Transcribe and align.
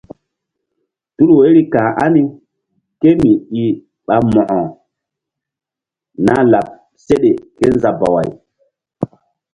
Tul 1.15 1.29
woiri 1.37 1.63
ka̧h 1.73 1.91
ani 2.03 2.21
kémíi 3.01 3.67
ɓa 4.05 4.15
Mo̧ko 4.31 4.59
nah 6.25 6.41
láɓ 6.51 6.65
seɗe 7.05 7.31
kézabaway. 7.57 8.29